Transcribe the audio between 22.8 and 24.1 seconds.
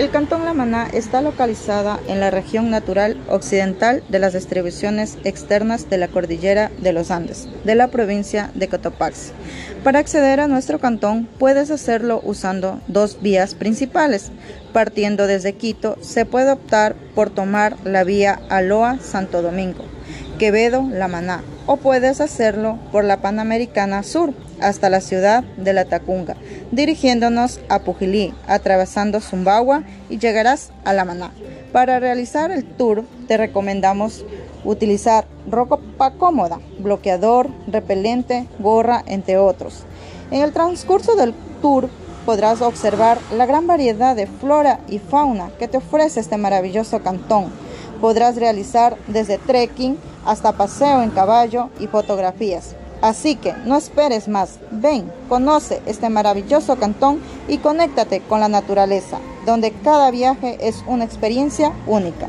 por la Panamericana